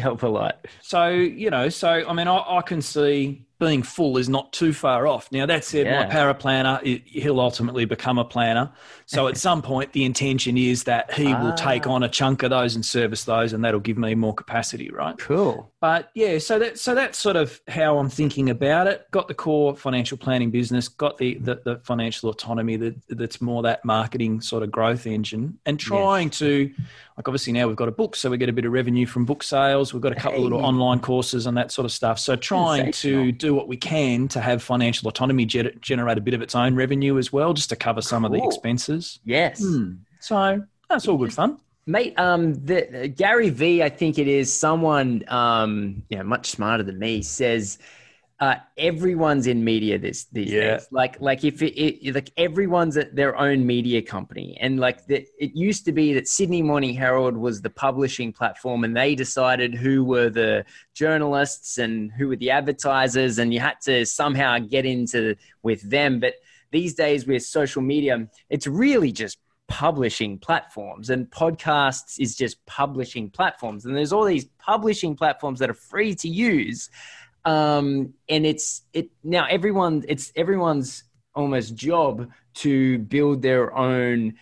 [0.00, 0.66] help a lot.
[0.82, 4.72] So you know, so I mean, I, I can see being full is not too
[4.72, 5.30] far off.
[5.32, 6.04] Now, that said, yeah.
[6.04, 8.72] my para planner, he'll ultimately become a planner.
[9.06, 11.42] So at some point, the intention is that he ah.
[11.42, 14.34] will take on a chunk of those and service those, and that'll give me more
[14.34, 15.18] capacity, right?
[15.18, 15.72] Cool.
[15.80, 19.08] But yeah, so that so that's sort of how I'm thinking about it.
[19.10, 23.62] Got the core financial planning business, got the the, the financial autonomy that that's more
[23.62, 26.38] that marketing sort of growth engine, and trying yes.
[26.38, 26.74] to
[27.18, 29.24] like obviously now we've got a book, so we get a bit of revenue from
[29.24, 29.92] book sales.
[29.92, 30.36] We've got a couple hey.
[30.36, 32.16] of little online courses and that sort of stuff.
[32.20, 36.42] So trying to do what we can to have financial autonomy generate a bit of
[36.42, 38.32] its own revenue as well, just to cover some cool.
[38.32, 39.18] of the expenses.
[39.24, 39.60] Yes.
[39.60, 39.94] Hmm.
[40.20, 41.58] So that's all good fun.
[41.86, 46.84] Mate, um, the, uh, Gary V, I think it is someone, um, know, much smarter
[46.84, 47.78] than me, says
[48.40, 50.74] uh, everyone's in media this these Yeah.
[50.76, 50.86] days.
[50.92, 55.26] Like like if it, it like everyone's at their own media company, and like the,
[55.40, 59.74] it used to be that Sydney Morning Herald was the publishing platform, and they decided
[59.74, 64.86] who were the journalists and who were the advertisers, and you had to somehow get
[64.86, 66.20] into with them.
[66.20, 66.34] But
[66.70, 73.28] these days with social media, it's really just publishing platforms and podcasts is just publishing
[73.28, 76.88] platforms and there's all these publishing platforms that are free to use
[77.48, 84.34] um, and it's it now everyone it's everyone's almost job to build their own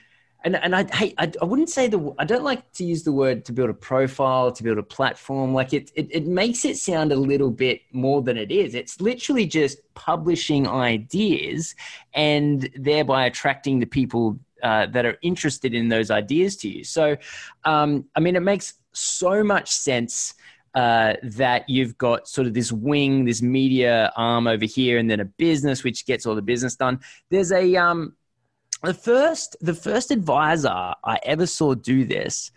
[0.45, 3.11] and, and I, hey, I, I wouldn't say the I don't like to use the
[3.11, 5.53] word to build a profile to build a platform.
[5.53, 8.77] Like it, it it makes it sound a little bit more than it is.
[8.77, 11.75] It's literally just publishing ideas
[12.15, 16.85] and thereby attracting the people uh, that are interested in those ideas to you.
[16.85, 17.17] So
[17.65, 20.35] um, I mean it makes so much sense
[20.77, 25.21] uh, that you've got sort of this wing, this media arm over here, and then
[25.21, 27.01] a business which gets all the business done.
[27.31, 28.15] There's a um,
[28.83, 32.53] the first the first advisor I ever saw do this,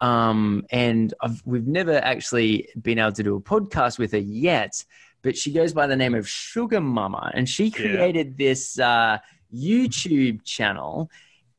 [0.00, 4.82] um, and I've, we've never actually been able to do a podcast with her yet.
[5.20, 9.18] But she goes by the name of Sugar Mama, and she created this uh,
[9.54, 11.10] YouTube channel.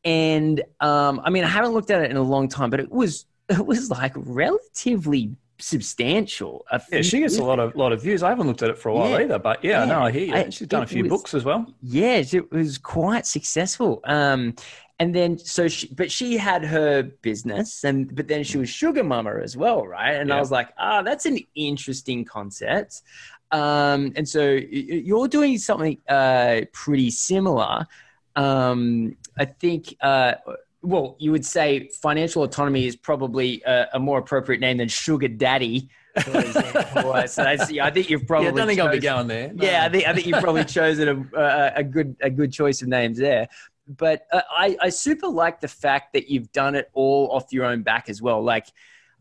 [0.03, 2.91] And um, I mean, I haven't looked at it in a long time, but it
[2.91, 6.65] was it was like relatively substantial.
[6.91, 8.23] Yeah, she gets a lot of lot of views.
[8.23, 9.19] I haven't looked at it for a while Yeah.
[9.19, 9.85] either, but yeah, Yeah.
[9.85, 10.33] no, I hear you.
[10.35, 11.65] I- She's done a few was- books as well.
[11.81, 14.01] Yes, it was quite successful.
[14.05, 14.55] Um,
[14.99, 19.03] and then so she, but she had her business, and but then she was sugar
[19.03, 20.11] mama as well, right?
[20.13, 23.01] And I was like, ah, that's an interesting concept.
[23.51, 27.87] Um, and so you're doing something uh, pretty similar.
[28.35, 29.95] Um, I think.
[30.01, 30.33] Uh,
[30.81, 35.27] well, you would say financial autonomy is probably a, a more appropriate name than sugar
[35.27, 35.89] daddy.
[36.15, 38.47] So that's, I think you've probably.
[38.47, 39.53] yeah, I don't think I'll be going there.
[39.53, 39.63] No.
[39.63, 42.81] yeah, I think I think you've probably chosen a, a, a good a good choice
[42.81, 43.47] of names there.
[43.87, 47.63] But uh, I I super like the fact that you've done it all off your
[47.63, 48.43] own back as well.
[48.43, 48.67] Like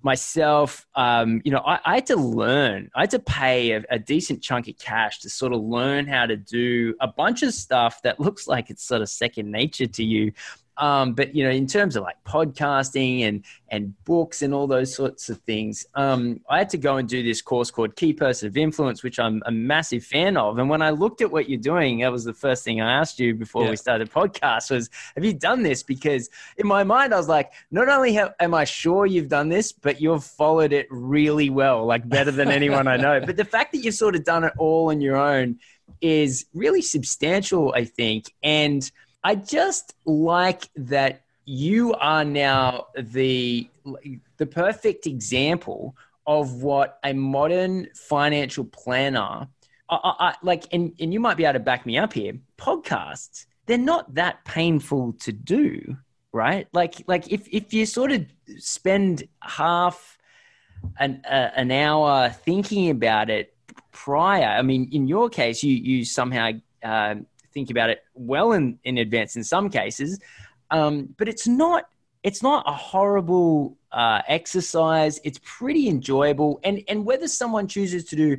[0.02, 2.90] myself, um, you know, I, I had to learn.
[2.94, 6.26] I had to pay a, a decent chunk of cash to sort of learn how
[6.26, 10.04] to do a bunch of stuff that looks like it's sort of second nature to
[10.04, 10.32] you.
[10.80, 14.94] Um, but you know, in terms of like podcasting and and books and all those
[14.94, 18.48] sorts of things, um, I had to go and do this course called Key Person
[18.48, 20.58] of Influence, which I'm a massive fan of.
[20.58, 23.20] And when I looked at what you're doing, that was the first thing I asked
[23.20, 23.70] you before Yeah.
[23.70, 27.52] we started podcast was, "Have you done this?" Because in my mind, I was like,
[27.70, 31.84] not only have, am I sure you've done this, but you've followed it really well,
[31.84, 33.20] like better than anyone I know.
[33.30, 35.58] But the fact that you've sort of done it all on your own
[36.00, 38.32] is really substantial, I think.
[38.42, 38.90] And
[39.22, 43.68] I just like that you are now the
[44.36, 49.48] the perfect example of what a modern financial planner
[49.88, 53.46] I, I, like and, and you might be able to back me up here podcasts
[53.66, 55.96] they're not that painful to do
[56.32, 56.68] right?
[56.72, 58.26] Like like if if you sort of
[58.58, 60.18] spend half
[60.98, 63.54] an uh, an hour thinking about it
[63.92, 66.50] prior i mean in your case you you somehow
[66.82, 70.18] um, think about it well in, in advance in some cases
[70.70, 71.84] um, but it's not
[72.22, 75.20] it's not a horrible uh, exercise.
[75.24, 76.60] It's pretty enjoyable.
[76.64, 78.36] And and whether someone chooses to do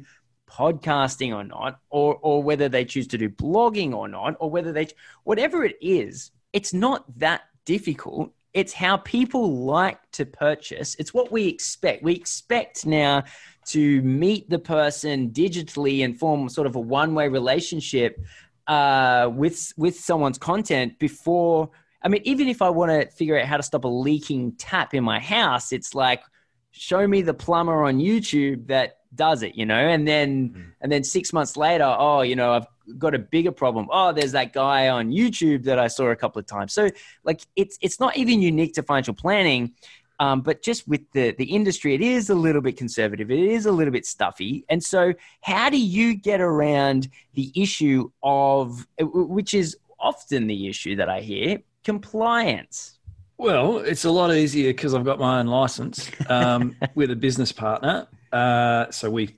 [0.50, 4.72] podcasting or not or or whether they choose to do blogging or not or whether
[4.72, 4.88] they
[5.24, 8.32] whatever it is it's not that difficult.
[8.54, 10.96] It's how people like to purchase.
[11.00, 12.04] It's what we expect.
[12.04, 13.24] We expect now
[13.68, 18.20] to meet the person digitally and form sort of a one-way relationship
[18.68, 21.70] uh, with with someone's content before
[22.04, 24.94] I mean, even if I want to figure out how to stop a leaking tap
[24.94, 26.24] in my house, it's like
[26.72, 30.72] show me the plumber on YouTube that does it, you know, and then Mm.
[30.82, 32.66] and then six months later, oh, you know, I've
[32.98, 33.88] got a bigger problem.
[33.92, 36.74] Oh, there's that guy on YouTube that I saw a couple of times.
[36.74, 36.90] So
[37.24, 39.74] like it's it's not even unique to financial planning.
[40.22, 43.32] Um, but just with the the industry, it is a little bit conservative.
[43.32, 44.64] It is a little bit stuffy.
[44.70, 50.96] And so, how do you get around the issue of, which is often the issue
[50.98, 53.00] that I hear, compliance?
[53.40, 57.52] Well, it's a lot easier because I've got my own license um, with a business
[57.52, 58.08] partner.
[58.32, 59.36] Uh, so we,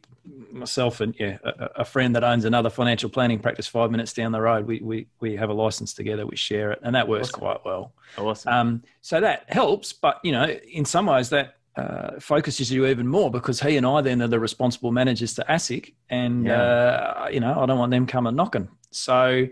[0.54, 4.32] myself and yeah, a, a friend that owns another financial planning practice five minutes down
[4.32, 6.26] the road, we we we have a license together.
[6.26, 7.40] We share it, and that works Awesome.
[7.40, 7.94] quite well.
[8.18, 8.54] Awesome.
[8.54, 13.08] Um, so that helps, but you know, in some ways that uh, focuses you even
[13.08, 17.40] more because he and I then are the responsible managers to ASIC, and uh, you
[17.40, 18.70] know, I don't want them coming knocking.
[18.92, 19.48] So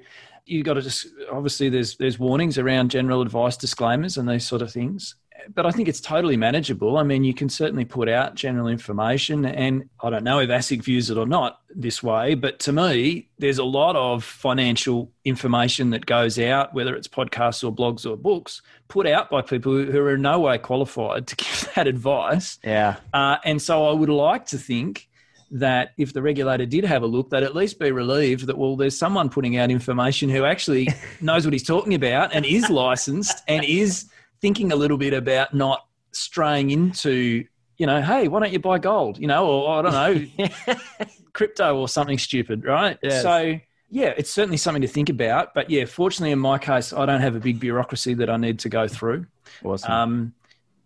[0.46, 4.62] you've got to just obviously there's there's warnings around general advice disclaimers and these sort
[4.62, 5.16] of things,
[5.54, 6.98] but I think it's totally manageable.
[6.98, 10.84] I mean, you can certainly put out general information, and I don't know if ASIC
[10.84, 15.92] views it or not this way, but to me, there's a lot of financial information
[15.92, 20.00] that goes out, whether it's podcasts or blogs or books, put out by people who
[20.00, 22.60] are in no way qualified to give that advice.
[22.64, 22.98] Yeah.
[23.14, 25.08] Uh, and so I would like to think
[25.52, 28.78] that if the regulator did have a look, they'd at least be relieved that, well,
[28.78, 30.88] there's someone putting out information who actually
[31.22, 34.06] knows what he's talking about and is licensed and is
[34.42, 37.46] thinking a little bit about not straying into,
[37.78, 39.18] you know, hey, why don't you buy gold?
[39.18, 40.76] You know, or I don't know,
[41.34, 42.98] crypto or something stupid, right?
[43.02, 43.22] Yes.
[43.22, 45.54] So, yeah, it's certainly something to think about.
[45.54, 48.60] But yeah, fortunately, in my case, I don't have a big bureaucracy that I need
[48.60, 49.26] to go through.
[49.64, 49.92] Awesome.
[49.92, 50.34] Um,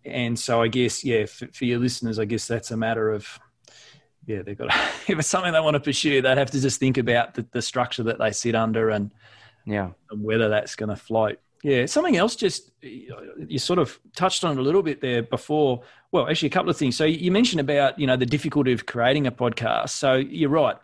[0.04, 3.26] and so I guess, yeah, for, for your listeners, I guess that's a matter of,
[4.26, 4.76] yeah, they've got to,
[5.12, 7.62] if it's something they want to pursue, they'd have to just think about the, the
[7.62, 9.12] structure that they sit under and,
[9.64, 9.90] yeah.
[10.10, 11.38] and whether that's going to float.
[11.66, 12.36] Yeah, something else.
[12.36, 15.82] Just you sort of touched on it a little bit there before.
[16.12, 16.96] Well, actually, a couple of things.
[16.96, 19.88] So you mentioned about you know the difficulty of creating a podcast.
[19.88, 20.76] So you're right.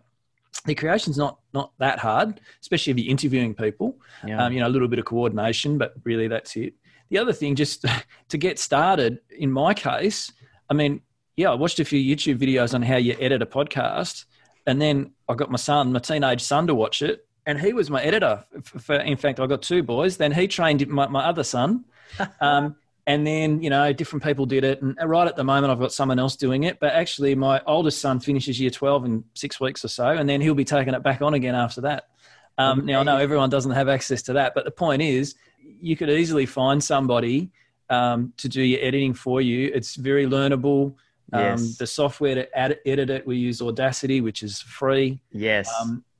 [0.65, 3.97] The creation's not not that hard, especially if you're interviewing people.
[4.27, 4.45] Yeah.
[4.45, 6.75] Um, you know, a little bit of coordination, but really that's it.
[7.11, 7.85] The other thing, just
[8.31, 10.33] to get started, in my case,
[10.69, 11.01] I mean,
[11.37, 14.25] yeah, I watched a few YouTube videos on how you edit a podcast,
[14.67, 17.91] and then I got my son, my teenage son, to watch it, and he was
[17.91, 18.45] my editor.
[18.63, 20.17] For, in fact, I got two boys.
[20.17, 21.85] Then he trained my, my other son,
[22.41, 22.77] um,
[23.07, 24.81] and then you know different people did it.
[24.83, 26.79] And right at the moment, I've got someone else doing it.
[26.81, 30.41] But actually, my oldest son finishes year twelve in six weeks or so, and then
[30.41, 32.09] he'll be taking it back on again after that.
[32.59, 35.97] Um, now I know everyone doesn't have access to that, but the point is, you
[35.97, 37.51] could easily find somebody
[37.91, 39.71] um, to do your editing for you.
[39.75, 40.95] It's very learnable.
[41.33, 41.79] Um, Yes.
[41.79, 45.23] The software to add, edit it, we use Audacity, which is free.
[45.31, 45.73] Yes.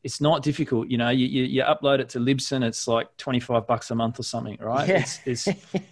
[0.05, 0.89] It's not difficult.
[0.89, 4.19] You know, you, you, you upload it to Libsyn, it's like 25 bucks a month
[4.19, 4.89] or something, right?
[4.89, 4.99] Yeah.
[5.01, 5.49] It's, it's,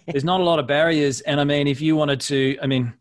[0.07, 1.21] there's not a lot of barriers.
[1.21, 2.93] And I mean, if you wanted to, I mean,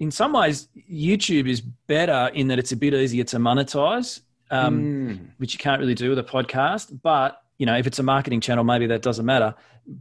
[0.00, 4.80] in some ways, YouTube is better in that it's a bit easier to monetize, um,
[4.82, 5.28] Mm.
[5.38, 6.98] which you can't really do with a podcast.
[7.02, 9.54] But, you know, if it's a marketing channel, maybe that doesn't matter.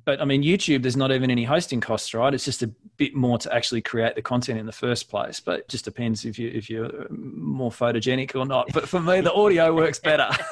[0.06, 2.34] But I mean, YouTube, there's not even any hosting costs, right?
[2.34, 5.42] It's just a bit more to actually create the content in the first place.
[5.42, 8.70] But it just depends if you if you're more photogenic or not.
[8.74, 10.28] But for me, the audio works better.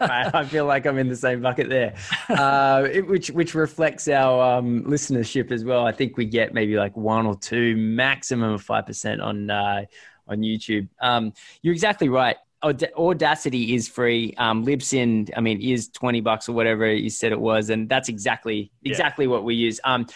[0.00, 1.94] I feel like I'm in the same bucket there,
[2.28, 5.86] uh, it- which which reflects our um, listenership as well.
[5.86, 9.84] I think we get maybe like one or two, maximum of five percent on uh,
[10.28, 10.88] on YouTube.
[11.00, 11.32] Um,
[11.62, 12.36] you're exactly right.
[12.62, 14.34] Aud- Audacity is free.
[14.38, 18.08] Um, Libsyn, I mean, is twenty bucks or whatever you said it was, and that's
[18.08, 19.80] exactly exactly what we use.
[19.84, 20.06] Um,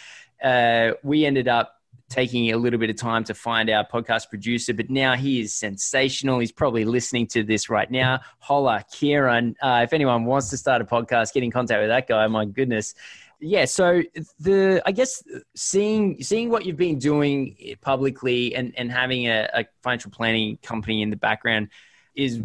[0.43, 1.73] uh, we ended up
[2.09, 5.53] taking a little bit of time to find our podcast producer, but now he is
[5.53, 6.39] sensational.
[6.39, 8.21] He's probably listening to this right now.
[8.39, 9.57] Holla, Kieran.
[9.61, 12.27] Uh, if anyone wants to start a podcast, get in contact with that guy.
[12.29, 12.95] My goodness.
[13.41, 14.03] Yeah, so
[14.41, 15.23] the I guess
[15.55, 21.03] seeing seeing what you've been doing publicly and and having a, a financial planning company
[21.03, 21.69] in the background
[22.16, 22.42] is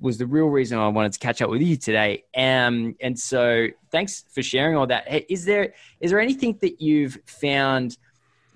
[0.00, 2.24] was the real reason I wanted to catch up with you today.
[2.36, 5.08] Um, and so thanks for sharing all that.
[5.08, 7.98] Hey, is there is there anything that you've found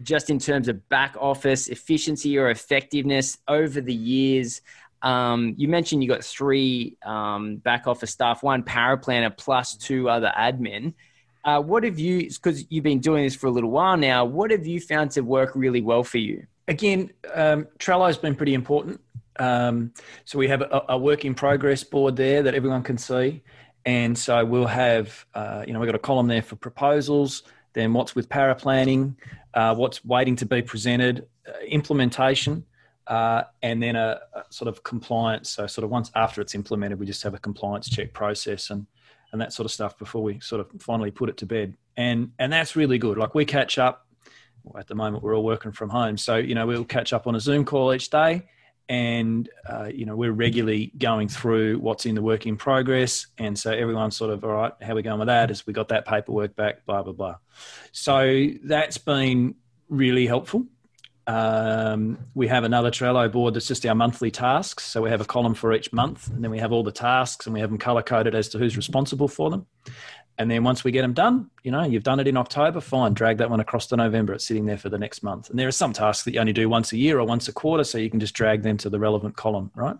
[0.03, 4.62] just in terms of back office efficiency or effectiveness over the years?
[5.03, 10.33] Um, you mentioned you got three um, back office staff, one paraplanner plus two other
[10.38, 10.94] admin.
[11.44, 14.53] Uh, what have you, because you've been doing this for a little while now, what
[14.53, 16.46] have you found to work really well for you?
[16.68, 19.01] Again, um, Trello's been pretty important.
[19.38, 19.92] Um,
[20.25, 23.42] so we have a, a work in progress board there that everyone can see.
[23.85, 27.42] And so we'll have, uh, you know, we've got a column there for proposals,
[27.73, 29.16] then what's with para planning,
[29.55, 32.64] uh, what's waiting to be presented, uh, implementation,
[33.09, 35.51] uh, and then a, a sort of compliance.
[35.51, 38.87] So sort of once after it's implemented, we just have a compliance check process and
[39.33, 41.75] and that sort of stuff before we sort of finally put it to bed.
[41.97, 43.18] And and that's really good.
[43.18, 44.07] Like we catch up.
[44.62, 47.27] Well, at the moment, we're all working from home, so you know we'll catch up
[47.27, 48.45] on a Zoom call each day,
[48.88, 53.59] and uh, you know we're regularly going through what's in the work in progress, and
[53.59, 54.73] so everyone's sort of all right.
[54.81, 55.51] How we going with that?
[55.51, 57.37] As we got that paperwork back, blah blah blah.
[57.92, 59.55] So that's been
[59.88, 60.66] really helpful.
[61.27, 64.85] Um, we have another Trello board that's just our monthly tasks.
[64.85, 67.46] So we have a column for each month, and then we have all the tasks,
[67.46, 69.67] and we have them color coded as to who's responsible for them.
[70.39, 73.13] And then once we get them done, you know, you've done it in October, fine,
[73.13, 74.33] drag that one across to November.
[74.33, 75.51] It's sitting there for the next month.
[75.51, 77.53] And there are some tasks that you only do once a year or once a
[77.53, 79.97] quarter, so you can just drag them to the relevant column, right?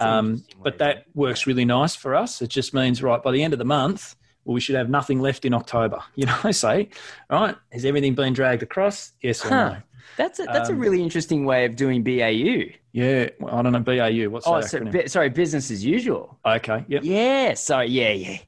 [0.00, 2.42] Um, but that works really nice for us.
[2.42, 5.20] It just means, right, by the end of the month, well, we should have nothing
[5.20, 6.00] left in October.
[6.14, 6.90] You know, I say,
[7.30, 9.12] right, has everything been dragged across?
[9.22, 9.68] Yes or Huh.
[9.70, 9.76] no?
[10.18, 12.70] that's a, that's a um, really interesting way of doing BAU.
[12.92, 16.38] Yeah, well, I don't know, BAU, what's Oh, that so, sorry, business as usual.
[16.46, 17.02] okay, yep.
[17.04, 18.38] Yeah, sorry, yeah, yeah.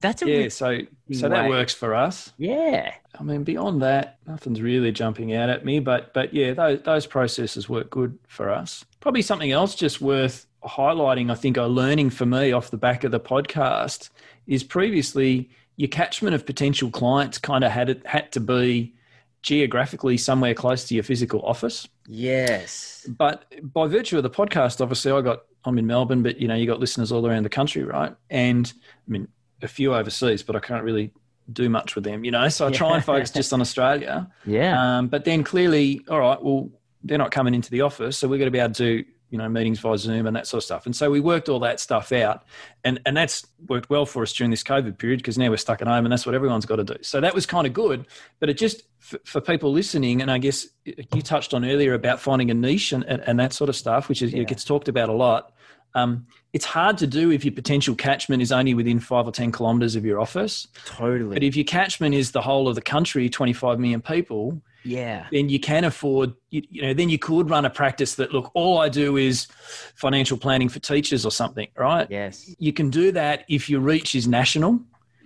[0.00, 0.78] That's a yeah, really so
[1.12, 2.32] so that works for us.
[2.36, 2.94] yeah.
[3.18, 5.80] I mean, beyond that, nothing's really jumping out at me.
[5.80, 8.84] But but yeah, those those processes work good for us.
[9.00, 11.30] Probably something else just worth highlighting.
[11.30, 14.10] I think a learning for me off the back of the podcast
[14.46, 18.94] is previously your catchment of potential clients kind of had it had to be
[19.42, 21.86] geographically somewhere close to your physical office.
[22.08, 23.06] Yes.
[23.08, 26.54] But by virtue of the podcast, obviously, I got I'm in Melbourne, but you know,
[26.54, 28.14] you got listeners all around the country, right?
[28.30, 29.28] And I mean,
[29.62, 31.12] a few overseas, but I can't really
[31.52, 32.48] do much with them, you know.
[32.48, 34.28] So I try and focus just on Australia.
[34.44, 34.98] Yeah.
[34.98, 36.70] Um, but then clearly, all right, well,
[37.04, 39.38] they're not coming into the office, so we're going to be able to do you
[39.38, 40.86] know meetings via Zoom and that sort of stuff.
[40.86, 42.44] And so we worked all that stuff out,
[42.84, 45.82] and and that's worked well for us during this COVID period because now we're stuck
[45.82, 46.96] at home, and that's what everyone's got to do.
[47.02, 48.06] So that was kind of good.
[48.40, 52.20] But it just for, for people listening, and I guess you touched on earlier about
[52.20, 54.42] finding a niche and, and, and that sort of stuff, which is Yeah.
[54.42, 55.52] it gets talked about a lot.
[55.94, 56.26] Um,
[56.56, 59.94] it's hard to do if your potential catchment is only within five or ten kilometres
[59.94, 60.66] of your office.
[60.86, 61.34] totally.
[61.34, 65.26] But if your catchment is the whole of the country, 25 million people, yeah.
[65.30, 68.50] then you can afford, you, you know, then you could run a practice that, look,
[68.54, 69.48] all I do is
[69.96, 72.06] financial planning for teachers or something, right?
[72.08, 72.56] Yes.
[72.58, 74.80] You can do that if your reach is national.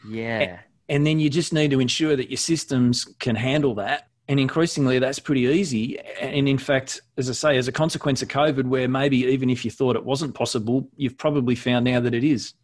[0.08, 0.58] Yeah.
[0.88, 4.08] And then you just need to ensure that your systems can handle that.
[4.30, 5.98] And increasingly, that's pretty easy.
[6.20, 9.64] And in fact, as I say, as a consequence of COVID, where maybe even if
[9.64, 12.54] you thought it wasn't possible, you've probably found now that it is.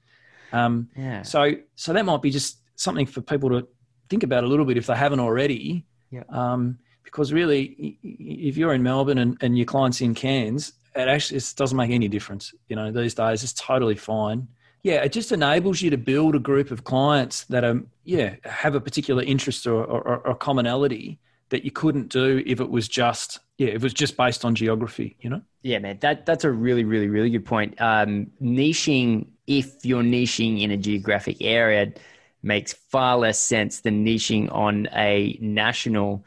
[0.52, 1.22] Um, Yeah.
[1.22, 3.66] so, so that might be just something for people to
[4.08, 5.84] think about a little bit if they haven't already.
[6.12, 6.22] Yeah.
[6.28, 11.38] Um, because really, if you're in Melbourne and, and your client's in Cairns, it actually
[11.38, 12.54] it doesn't make any difference.
[12.68, 14.46] You know, these days it's totally fine.
[14.84, 18.76] Yeah, it just enables you to build a group of clients that are yeah have
[18.76, 21.18] a particular interest or, or, or commonality
[21.50, 24.54] that you couldn't do if it was just yeah if it was just based on
[24.54, 25.16] geography.
[25.20, 25.42] You know.
[25.62, 27.80] Yeah, man, that that's a really, really, really good point.
[27.80, 31.92] Um, niching, if you're niching in a geographic area,
[32.42, 36.24] makes far less sense than niching on a national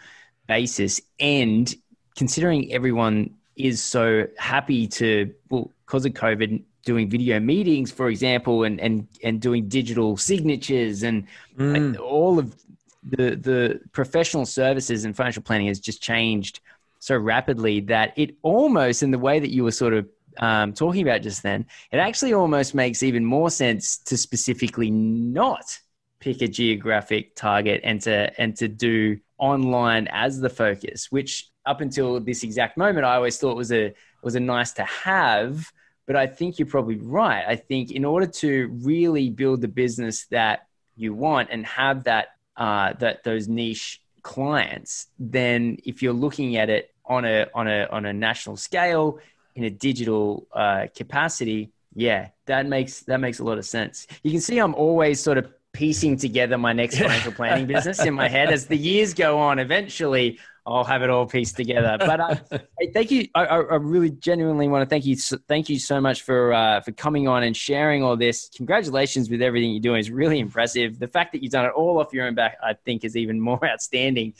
[0.48, 1.02] basis.
[1.20, 1.74] And
[2.18, 8.64] considering everyone is so happy to, well, because of COVID, doing video meetings, for example,
[8.64, 12.56] and and and doing digital signatures and and all of
[13.04, 16.60] the the professional services and financial planning has just changed
[17.00, 21.02] so rapidly that it almost in the way that you were sort of um, talking
[21.02, 25.80] about just then it actually almost makes even more sense to specifically not
[26.20, 31.80] pick a geographic target and to and to do online as the focus which up
[31.82, 35.72] until this exact moment i always thought was a was a nice to have.
[36.06, 37.46] But i think you're probably right.
[37.48, 42.30] I think in order to really build the business that you want and have that
[42.60, 47.88] uh, that those niche clients, then if you're looking at it on a on a
[47.88, 49.18] on a national scale
[49.56, 54.06] in a digital uh, capacity, yeah, that makes that makes a lot of sense.
[54.24, 58.14] You can see I'm always sort of piecing together my next financial planning business in
[58.14, 59.60] my head as the years go on.
[59.60, 61.96] Eventually, I'll have it all pieced together.
[61.98, 62.36] But uh,
[62.78, 63.30] hey, thank you.
[63.34, 65.16] I, I really genuinely want to thank you.
[65.16, 68.50] Thank you so much for uh, for coming on and sharing all this.
[68.58, 70.02] Congratulations with everything you're doing.
[70.02, 71.00] is really impressive.
[71.00, 73.40] The fact that you've done it all off your own back, I think, is even
[73.40, 74.34] more outstanding.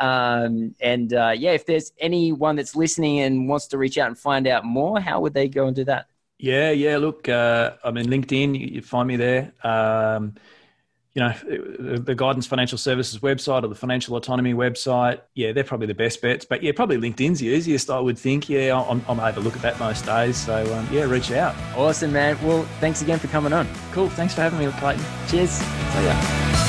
[0.00, 4.18] Um, and uh, yeah, if there's anyone that's listening and wants to reach out and
[4.18, 6.06] find out more, how would they go and do that?
[6.38, 6.96] Yeah, yeah.
[6.96, 8.58] Look, uh, I'm in LinkedIn.
[8.58, 9.52] You, you find me there.
[9.62, 10.36] Um,
[11.16, 15.20] you know, the Guidance Financial Services website or the Financial Autonomy website.
[15.34, 16.44] Yeah, they're probably the best bets.
[16.44, 18.50] But yeah, probably LinkedIn's the easiest, I would think.
[18.50, 20.36] Yeah, I'm, I'm able to look at that most days.
[20.36, 21.54] So um, yeah, reach out.
[21.74, 22.36] Awesome, man.
[22.44, 23.66] Well, thanks again for coming on.
[23.92, 24.10] Cool.
[24.10, 25.02] Thanks for having me, Clayton.
[25.26, 25.52] Cheers.
[25.52, 26.65] See ya.